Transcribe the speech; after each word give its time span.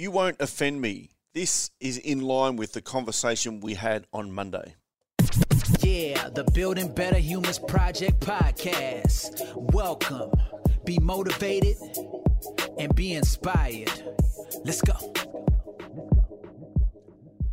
You 0.00 0.12
won't 0.12 0.40
offend 0.40 0.80
me. 0.80 1.10
This 1.34 1.72
is 1.80 1.98
in 1.98 2.20
line 2.20 2.54
with 2.54 2.72
the 2.72 2.80
conversation 2.80 3.58
we 3.58 3.74
had 3.74 4.06
on 4.12 4.30
Monday. 4.30 4.76
Yeah, 5.80 6.28
the 6.28 6.48
Building 6.54 6.94
Better 6.94 7.18
Humans 7.18 7.58
Project 7.58 8.20
podcast. 8.20 9.42
Welcome. 9.56 10.30
Be 10.84 11.00
motivated 11.00 11.78
and 12.78 12.94
be 12.94 13.14
inspired. 13.14 13.90
Let's 14.64 14.82
go. 14.82 14.94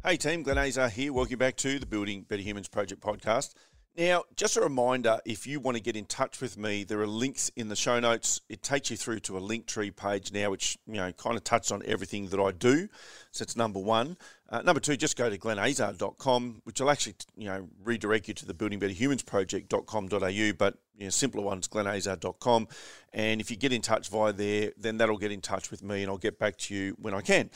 Hey 0.06 0.18
team, 0.18 0.44
Glenn 0.44 0.60
Azar 0.60 0.90
here. 0.90 1.14
Welcome 1.14 1.40
back 1.40 1.56
to 1.56 1.80
the 1.80 1.88
Building 1.88 2.28
Better 2.30 2.44
Humans 2.44 2.68
Project 2.68 3.02
podcast. 3.02 3.56
Now, 3.98 4.26
just 4.36 4.58
a 4.58 4.62
reminder 4.62 5.20
if 5.26 5.48
you 5.48 5.62
want 5.62 5.78
to 5.78 5.82
get 5.84 5.96
in 5.96 6.06
touch 6.06 6.42
with 6.42 6.58
me, 6.58 6.84
there 6.84 7.00
are 7.00 7.08
links 7.08 7.50
in 7.56 7.70
the 7.70 7.78
show 7.78 7.98
notes. 8.02 8.42
It 8.50 8.62
takes 8.62 8.92
you 8.92 8.98
through 8.98 9.22
to 9.22 9.38
a 9.38 9.42
Linktree 9.42 9.96
page 9.96 10.34
now, 10.34 10.50
which 10.50 10.78
you 10.86 10.96
know 10.96 11.14
kind 11.14 11.38
of 11.38 11.46
touches 11.46 11.72
on 11.72 11.82
everything 11.86 12.28
that 12.28 12.40
I 12.40 12.52
do. 12.52 12.90
So 13.32 13.44
it's 13.44 13.56
number 13.56 13.80
one. 13.80 14.18
Uh, 14.50 14.62
number 14.62 14.82
two, 14.82 14.98
just 14.98 15.18
go 15.18 15.30
to 15.30 15.38
glenazar.com, 15.38 16.62
which 16.66 16.82
will 16.82 16.92
actually 16.92 17.16
you 17.38 17.46
know 17.46 17.70
redirect 17.86 18.28
you 18.28 18.34
to 18.34 18.46
the 18.46 18.54
Building 18.54 18.80
Better 18.80 18.92
Humans 18.92 19.24
Project.com.au, 19.24 20.52
but 20.58 20.78
you 20.98 21.06
know, 21.06 21.10
simpler 21.10 21.42
one's 21.42 21.70
glenazar.com. 21.70 22.68
And 23.14 23.40
if 23.40 23.50
you 23.50 23.56
get 23.56 23.72
in 23.72 23.82
touch 23.82 24.10
via 24.10 24.34
there, 24.34 24.74
then 24.78 24.98
that'll 24.98 25.18
get 25.18 25.32
in 25.32 25.40
touch 25.40 25.72
with 25.72 25.84
me 25.84 26.04
and 26.04 26.12
I'll 26.12 26.18
get 26.18 26.38
back 26.38 26.58
to 26.58 26.76
you 26.76 26.98
when 27.00 27.14
I 27.14 27.22
can. 27.22 27.50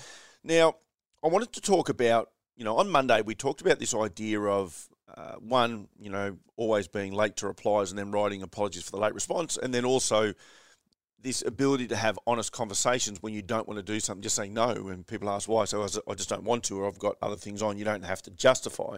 Now, 0.44 0.76
I 1.24 1.28
wanted 1.28 1.52
to 1.54 1.62
talk 1.62 1.90
about, 1.90 2.32
you 2.60 2.66
know, 2.66 2.76
on 2.76 2.90
Monday 2.90 3.22
we 3.22 3.36
talked 3.36 3.62
about 3.62 3.80
this 3.80 3.96
idea 3.96 4.42
of 4.42 4.90
uh, 5.16 5.36
one, 5.36 5.88
you 5.98 6.10
know, 6.10 6.38
always 6.58 6.90
being 6.90 7.14
late 7.14 7.38
to 7.38 7.48
replies 7.48 7.90
and 7.90 7.98
then 7.98 8.12
writing 8.12 8.44
apologies 8.44 8.84
for 8.84 8.92
the 8.92 8.98
late 8.98 9.14
response, 9.14 9.58
and 9.58 9.74
then 9.74 9.86
also 9.86 10.34
this 11.22 11.42
ability 11.42 11.88
to 11.88 11.96
have 11.96 12.20
honest 12.28 12.52
conversations 12.52 13.24
when 13.24 13.34
you 13.34 13.42
don't 13.42 13.66
want 13.66 13.78
to 13.78 13.84
do 13.84 14.00
something, 14.02 14.22
just 14.22 14.36
saying 14.36 14.54
no, 14.54 14.72
and 14.90 15.08
people 15.08 15.30
ask 15.30 15.48
why. 15.48 15.64
So 15.64 15.82
I 16.08 16.14
just 16.16 16.30
don't 16.30 16.44
want 16.44 16.66
to, 16.66 16.80
or 16.80 16.88
I've 16.88 17.00
got 17.00 17.16
other 17.22 17.38
things 17.38 17.62
on. 17.62 17.78
You 17.78 17.86
don't 17.86 18.04
have 18.04 18.22
to 18.24 18.32
justify. 18.32 18.98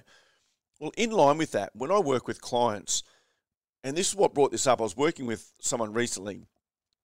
Well, 0.79 0.91
in 0.97 1.11
line 1.11 1.37
with 1.37 1.51
that, 1.51 1.69
when 1.75 1.91
I 1.91 1.99
work 1.99 2.27
with 2.27 2.41
clients, 2.41 3.03
and 3.83 3.95
this 3.95 4.09
is 4.09 4.15
what 4.15 4.33
brought 4.33 4.51
this 4.51 4.65
up, 4.65 4.79
I 4.79 4.83
was 4.83 4.97
working 4.97 5.27
with 5.27 5.53
someone 5.59 5.93
recently 5.93 6.45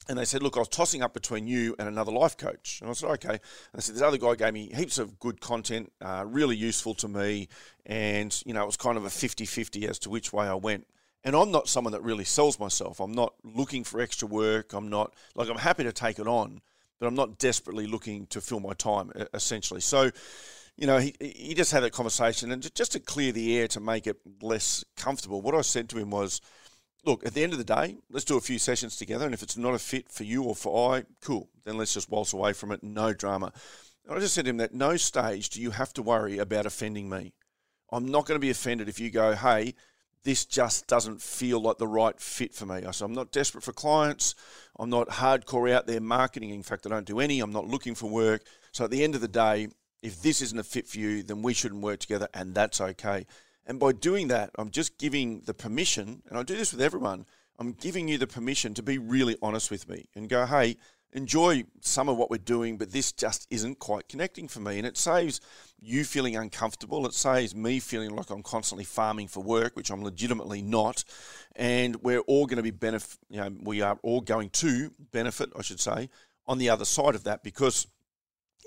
and 0.10 0.18
they 0.18 0.26
said, 0.26 0.42
look, 0.42 0.56
I 0.56 0.60
was 0.60 0.70
tossing 0.70 1.02
up 1.02 1.14
between 1.14 1.48
you 1.48 1.76
and 1.80 1.88
another 1.88 2.12
life 2.12 2.38
coach. 2.38 2.80
And 2.82 2.90
I 2.90 2.94
said, 2.94 3.10
okay. 3.12 3.30
And 3.30 3.40
they 3.74 3.82
said, 3.82 3.96
this 3.96 4.02
other 4.02 4.18
guy 4.18 4.36
gave 4.36 4.54
me 4.54 4.72
heaps 4.74 4.98
of 4.98 5.20
good 5.20 5.42
content, 5.42 5.92
uh, 6.02 6.24
really 6.26 6.56
useful 6.56 6.94
to 6.96 7.08
me. 7.08 7.50
And, 7.86 8.42
you 8.46 8.54
know, 8.54 8.64
it 8.64 8.66
was 8.66 8.78
kind 8.78 8.98
of 8.98 9.06
a 9.06 9.10
50 9.10 9.46
50 9.46 9.88
as 9.88 10.00
to 10.00 10.10
which 10.10 10.32
way 10.32 10.48
I 10.48 10.56
went. 10.56 10.88
And 11.24 11.36
I'm 11.36 11.52
not 11.52 11.68
someone 11.68 11.92
that 11.92 12.04
really 12.04 12.24
sells 12.24 12.60
myself. 12.60 13.00
I'm 13.00 13.12
not 13.12 13.34
looking 13.44 13.84
for 13.84 14.00
extra 14.00 14.28
work. 14.28 14.74
I'm 14.74 14.90
not, 14.90 15.14
like, 15.36 15.50
I'm 15.50 15.58
happy 15.58 15.84
to 15.84 15.92
take 15.92 16.20
it 16.20 16.28
on, 16.28 16.62
but 17.00 17.08
I'm 17.08 17.16
not 17.16 17.38
desperately 17.38 17.86
looking 17.86 18.28
to 18.28 18.40
fill 18.40 18.62
my 18.62 18.74
time, 18.74 19.12
essentially. 19.34 19.82
So, 19.82 20.12
you 20.78 20.88
know, 20.88 21.00
he, 21.00 21.14
he 21.20 21.54
just 21.54 21.72
had 21.72 21.84
that 21.84 21.92
conversation. 21.92 22.52
And 22.52 22.74
just 22.76 22.94
to 22.94 23.00
clear 23.00 23.32
the 23.32 23.58
air 23.58 23.68
to 23.70 23.80
make 23.80 24.08
it 24.08 24.18
less 24.42 24.86
comfortable, 24.96 25.42
what 25.42 25.56
I 25.56 25.62
said 25.62 25.90
to 25.90 25.98
him 25.98 26.12
was, 26.12 26.40
look, 27.08 27.26
at 27.26 27.34
the 27.34 27.44
end 27.44 27.54
of 27.54 27.58
the 27.58 27.64
day, 27.64 27.98
let's 28.12 28.26
do 28.26 28.38
a 28.38 28.42
few 28.42 28.60
sessions 28.60 28.98
together. 28.98 29.26
And 29.26 29.34
if 29.34 29.42
it's 29.42 29.58
not 29.58 29.74
a 29.74 29.80
fit 29.80 30.12
for 30.12 30.26
you 30.26 30.44
or 30.44 30.56
for 30.56 30.96
I, 30.96 31.06
cool. 31.22 31.50
Then 31.64 31.78
let's 31.78 31.94
just 31.94 32.12
waltz 32.12 32.34
away 32.34 32.54
from 32.54 32.72
it. 32.72 32.84
No 32.84 33.14
drama. 33.14 33.52
And 34.06 34.16
I 34.16 34.20
just 34.20 34.36
said 34.36 34.46
to 34.46 34.50
him 34.50 34.58
that 34.58 34.74
no 34.74 34.98
stage 34.98 35.50
do 35.50 35.62
you 35.62 35.72
have 35.72 35.94
to 35.94 36.04
worry 36.04 36.38
about 36.38 36.66
offending 36.66 37.10
me. 37.10 37.34
I'm 37.92 38.06
not 38.06 38.26
going 38.26 38.36
to 38.36 38.46
be 38.46 38.50
offended 38.50 38.90
if 38.90 39.00
you 39.00 39.10
go, 39.10 39.34
hey, 39.34 39.74
this 40.24 40.46
just 40.46 40.88
doesn't 40.88 41.22
feel 41.22 41.62
like 41.62 41.78
the 41.78 41.88
right 41.88 42.20
fit 42.20 42.54
for 42.54 42.66
me. 42.66 42.84
I 42.86 42.92
said, 42.92 43.06
I'm 43.06 43.14
not 43.14 43.32
desperate 43.32 43.64
for 43.64 43.72
clients. 43.72 44.36
I'm 44.78 44.90
not 44.90 45.08
hardcore 45.08 45.72
out 45.72 45.88
there 45.88 46.02
marketing. 46.02 46.50
In 46.50 46.64
fact, 46.64 46.86
I 46.86 46.90
don't 46.90 47.06
do 47.06 47.22
any. 47.22 47.40
I'm 47.40 47.54
not 47.54 47.68
looking 47.68 47.96
for 47.96 48.10
work. 48.10 48.44
So 48.74 48.84
at 48.84 48.92
the 48.92 49.04
end 49.06 49.16
of 49.16 49.22
the 49.22 49.30
day, 49.30 49.70
if 50.02 50.22
this 50.22 50.42
isn't 50.42 50.60
a 50.60 50.64
fit 50.64 50.88
for 50.88 51.00
you, 51.00 51.24
then 51.24 51.42
we 51.42 51.54
shouldn't 51.54 51.82
work 51.82 52.00
together, 52.00 52.28
and 52.34 52.54
that's 52.54 52.82
okay. 52.82 53.26
And 53.68 53.80
by 53.80 53.92
doing 53.92 54.30
that, 54.30 54.52
I'm 54.58 54.72
just 54.72 54.98
giving 54.98 55.42
the 55.42 55.54
permission, 55.54 56.24
and 56.30 56.40
I 56.40 56.44
do 56.44 56.56
this 56.56 56.72
with 56.72 56.82
everyone, 56.82 57.26
I'm 57.60 57.74
giving 57.74 58.08
you 58.08 58.18
the 58.18 58.28
permission 58.28 58.74
to 58.76 58.84
be 58.84 58.98
really 58.98 59.36
honest 59.42 59.70
with 59.70 59.90
me 59.90 60.08
and 60.16 60.30
go, 60.30 60.46
hey, 60.46 60.78
enjoy 61.12 61.66
some 61.82 62.08
of 62.08 62.16
what 62.16 62.30
we're 62.30 62.38
doing, 62.38 62.78
but 62.78 62.92
this 62.92 63.12
just 63.12 63.46
isn't 63.50 63.80
quite 63.80 64.08
connecting 64.08 64.48
for 64.48 64.62
me. 64.62 64.78
And 64.78 64.88
it 64.88 64.98
saves 64.98 65.42
you 65.80 66.06
feeling 66.06 66.38
uncomfortable. 66.38 67.06
It 67.06 67.14
saves 67.14 67.56
me 67.56 67.80
feeling 67.80 68.12
like 68.12 68.30
I'm 68.30 68.44
constantly 68.44 68.86
farming 68.86 69.28
for 69.28 69.44
work, 69.44 69.76
which 69.76 69.90
I'm 69.90 70.04
legitimately 70.04 70.62
not. 70.62 71.04
And 71.56 71.98
we're 71.98 72.22
all 72.22 72.46
going 72.46 72.58
to 72.58 72.64
be 72.64 72.72
benefit, 72.72 73.18
you 73.30 73.38
know, 73.38 73.50
we 73.64 73.82
are 73.82 74.00
all 74.02 74.22
going 74.22 74.50
to 74.52 74.92
benefit, 75.12 75.50
I 75.58 75.62
should 75.62 75.80
say, 75.82 76.10
on 76.46 76.58
the 76.58 76.70
other 76.70 76.86
side 76.86 77.16
of 77.16 77.26
that 77.26 77.44
because 77.44 77.88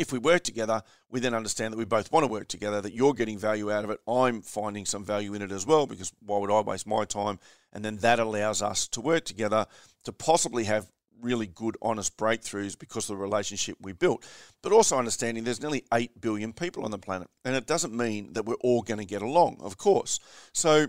if 0.00 0.12
we 0.12 0.18
work 0.18 0.42
together, 0.42 0.82
we 1.10 1.20
then 1.20 1.34
understand 1.34 1.74
that 1.74 1.76
we 1.76 1.84
both 1.84 2.10
want 2.10 2.24
to 2.24 2.32
work 2.32 2.48
together, 2.48 2.80
that 2.80 2.94
you're 2.94 3.12
getting 3.12 3.38
value 3.38 3.70
out 3.70 3.84
of 3.84 3.90
it. 3.90 4.00
I'm 4.08 4.40
finding 4.40 4.86
some 4.86 5.04
value 5.04 5.34
in 5.34 5.42
it 5.42 5.52
as 5.52 5.66
well, 5.66 5.86
because 5.86 6.10
why 6.24 6.38
would 6.38 6.50
I 6.50 6.60
waste 6.60 6.86
my 6.86 7.04
time? 7.04 7.38
And 7.74 7.84
then 7.84 7.98
that 7.98 8.18
allows 8.18 8.62
us 8.62 8.88
to 8.88 9.02
work 9.02 9.26
together 9.26 9.66
to 10.04 10.12
possibly 10.12 10.64
have 10.64 10.90
really 11.20 11.46
good, 11.46 11.76
honest 11.82 12.16
breakthroughs 12.16 12.78
because 12.78 13.10
of 13.10 13.18
the 13.18 13.22
relationship 13.22 13.76
we 13.78 13.92
built. 13.92 14.26
But 14.62 14.72
also 14.72 14.96
understanding 14.96 15.44
there's 15.44 15.60
nearly 15.60 15.84
8 15.92 16.18
billion 16.18 16.54
people 16.54 16.86
on 16.86 16.92
the 16.92 16.98
planet. 16.98 17.28
And 17.44 17.54
it 17.54 17.66
doesn't 17.66 17.94
mean 17.94 18.32
that 18.32 18.46
we're 18.46 18.54
all 18.54 18.80
going 18.80 19.00
to 19.00 19.04
get 19.04 19.20
along, 19.20 19.58
of 19.60 19.76
course. 19.76 20.18
So 20.54 20.86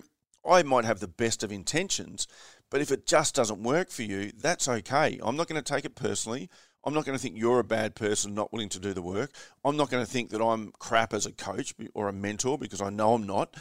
I 0.50 0.64
might 0.64 0.86
have 0.86 1.02
the 1.02 1.10
best 1.10 1.44
of 1.44 1.52
intentions, 1.52 2.28
but 2.70 2.80
if 2.80 2.94
it 2.94 3.06
just 3.06 3.36
doesn't 3.36 3.62
work 3.62 3.90
for 3.90 4.04
you, 4.04 4.32
that's 4.38 4.70
okay. 4.70 5.20
I'm 5.22 5.36
not 5.36 5.50
going 5.50 5.62
to 5.62 5.74
take 5.74 5.84
it 5.84 5.96
personally. 5.96 6.50
I'm 6.84 6.94
not 6.94 7.06
going 7.06 7.18
to 7.18 7.22
think 7.22 7.38
you're 7.38 7.60
a 7.60 7.64
bad 7.64 7.96
person 7.96 8.34
not 8.34 8.52
willing 8.52 8.70
to 8.70 8.80
do 8.80 8.94
the 8.94 9.02
work. 9.02 9.32
I'm 9.64 9.78
not 9.78 9.90
going 9.90 10.04
to 10.04 10.12
think 10.12 10.32
that 10.32 10.42
I'm 10.42 10.72
crap 10.80 11.14
as 11.14 11.26
a 11.26 11.32
coach 11.32 11.74
or 11.94 12.08
a 12.08 12.14
mentor 12.14 12.58
because 12.58 12.82
I 12.82 12.90
know 12.90 13.14
I'm 13.14 13.26
not. 13.26 13.56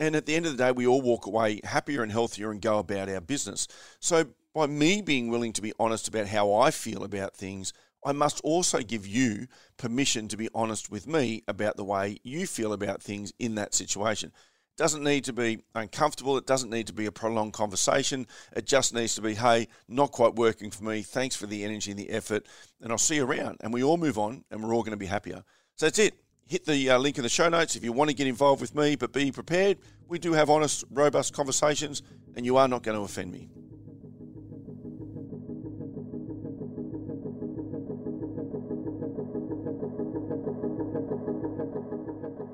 And 0.00 0.14
at 0.14 0.26
the 0.26 0.36
end 0.36 0.46
of 0.46 0.56
the 0.56 0.64
day, 0.64 0.72
we 0.72 0.86
all 0.86 1.00
walk 1.00 1.26
away 1.26 1.60
happier 1.64 2.02
and 2.02 2.12
healthier 2.12 2.50
and 2.50 2.60
go 2.60 2.78
about 2.78 3.08
our 3.08 3.20
business. 3.20 3.66
So, 4.00 4.26
by 4.54 4.66
me 4.66 5.02
being 5.02 5.28
willing 5.28 5.52
to 5.54 5.62
be 5.62 5.72
honest 5.78 6.08
about 6.08 6.26
how 6.26 6.52
I 6.52 6.70
feel 6.70 7.04
about 7.04 7.36
things, 7.36 7.72
I 8.04 8.12
must 8.12 8.40
also 8.42 8.80
give 8.80 9.06
you 9.06 9.46
permission 9.76 10.28
to 10.28 10.36
be 10.36 10.48
honest 10.54 10.90
with 10.90 11.06
me 11.06 11.42
about 11.48 11.76
the 11.76 11.84
way 11.84 12.18
you 12.22 12.46
feel 12.46 12.72
about 12.72 13.02
things 13.02 13.32
in 13.38 13.56
that 13.56 13.74
situation 13.74 14.32
doesn't 14.78 15.02
need 15.02 15.24
to 15.24 15.32
be 15.34 15.58
uncomfortable. 15.74 16.38
It 16.38 16.46
doesn't 16.46 16.70
need 16.70 16.86
to 16.86 16.92
be 16.94 17.06
a 17.06 17.12
prolonged 17.12 17.52
conversation. 17.52 18.26
It 18.56 18.64
just 18.64 18.94
needs 18.94 19.14
to 19.16 19.20
be, 19.20 19.34
hey, 19.34 19.68
not 19.88 20.12
quite 20.12 20.36
working 20.36 20.70
for 20.70 20.84
me. 20.84 21.02
Thanks 21.02 21.36
for 21.36 21.46
the 21.46 21.64
energy 21.64 21.90
and 21.90 22.00
the 22.00 22.08
effort. 22.08 22.46
And 22.80 22.90
I'll 22.90 22.96
see 22.96 23.16
you 23.16 23.26
around. 23.26 23.58
And 23.60 23.74
we 23.74 23.82
all 23.82 23.98
move 23.98 24.16
on 24.16 24.44
and 24.50 24.62
we're 24.62 24.74
all 24.74 24.82
going 24.82 24.92
to 24.92 24.96
be 24.96 25.06
happier. 25.06 25.42
So 25.74 25.86
that's 25.86 25.98
it. 25.98 26.14
Hit 26.46 26.64
the 26.64 26.90
uh, 26.90 26.98
link 26.98 27.18
in 27.18 27.24
the 27.24 27.28
show 27.28 27.48
notes 27.50 27.76
if 27.76 27.84
you 27.84 27.92
want 27.92 28.08
to 28.08 28.16
get 28.16 28.26
involved 28.26 28.62
with 28.62 28.74
me, 28.74 28.96
but 28.96 29.12
be 29.12 29.30
prepared. 29.30 29.78
We 30.06 30.18
do 30.18 30.32
have 30.32 30.48
honest, 30.48 30.84
robust 30.90 31.34
conversations, 31.34 32.02
and 32.36 32.46
you 32.46 32.56
are 32.56 32.68
not 32.68 32.82
going 32.82 32.96
to 32.96 33.02
offend 33.02 33.32
me. 33.32 33.50